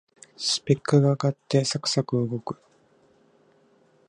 [0.35, 2.57] スペックが上がってサクサク動く